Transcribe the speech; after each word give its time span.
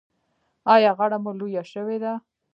ایا 0.73 0.91
غاړه 0.97 1.17
مو 1.23 1.31
لویه 1.39 1.63
شوې 1.73 1.97
ده؟ 2.03 2.13